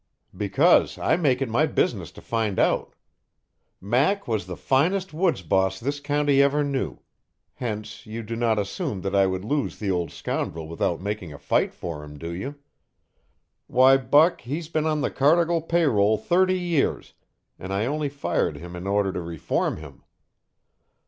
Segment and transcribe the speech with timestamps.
[0.35, 2.95] "Because I make it my business to find out.
[3.79, 6.97] Mac was the finest woods boss this county ever knew;
[7.53, 11.37] hence you do not assume that I would lose the old scoundrel without making a
[11.37, 12.55] fight for him, do you?
[13.67, 17.13] Why, Buck, he's been on the Cardigan pay roll thirty years,
[17.59, 20.01] and I only fired him in order to reform him.